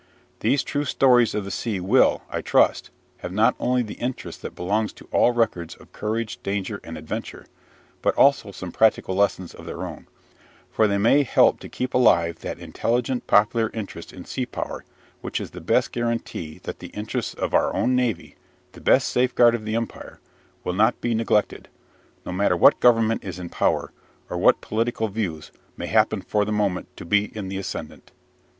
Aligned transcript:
These 0.39 0.63
true 0.63 0.85
stories 0.85 1.35
of 1.35 1.45
the 1.45 1.51
sea 1.51 1.79
will, 1.79 2.23
I 2.27 2.41
trust, 2.41 2.89
have 3.17 3.31
not 3.31 3.53
only 3.59 3.83
the 3.83 3.93
interest 4.01 4.41
that 4.41 4.55
belongs 4.55 4.93
to 4.93 5.07
all 5.11 5.31
records 5.31 5.75
of 5.75 5.91
courage, 5.93 6.41
danger, 6.41 6.79
and 6.83 6.97
adventure, 6.97 7.45
but 8.01 8.15
also 8.15 8.51
some 8.51 8.71
practical 8.71 9.13
lessons 9.13 9.53
of 9.53 9.67
their 9.67 9.83
own, 9.83 10.07
for 10.71 10.87
they 10.87 10.97
may 10.97 11.21
help 11.21 11.59
to 11.59 11.69
keep 11.69 11.93
alive 11.93 12.39
that 12.39 12.57
intelligent 12.57 13.27
popular 13.27 13.69
interest 13.75 14.11
in 14.11 14.25
sea 14.25 14.47
power 14.47 14.83
which 15.21 15.39
is 15.39 15.51
the 15.51 15.61
best 15.61 15.91
guarantee 15.91 16.59
that 16.63 16.79
the 16.79 16.87
interests 16.87 17.35
of 17.35 17.53
our 17.53 17.71
own 17.75 17.95
navy 17.95 18.35
the 18.71 18.81
best 18.81 19.07
safeguard 19.07 19.53
of 19.53 19.65
the 19.65 19.75
Empire 19.75 20.19
will 20.63 20.73
not 20.73 20.99
be 20.99 21.13
neglected, 21.13 21.67
no 22.25 22.31
matter 22.31 22.57
what 22.57 22.79
Government 22.79 23.23
is 23.23 23.37
in 23.37 23.49
power, 23.49 23.91
or 24.31 24.39
what 24.39 24.61
political 24.61 25.09
views 25.09 25.51
may 25.77 25.85
happen 25.85 26.23
for 26.23 26.43
the 26.43 26.51
moment 26.51 26.87
to 26.97 27.05
be 27.05 27.25
in 27.37 27.49
the 27.49 27.57
ascendant. 27.59 28.09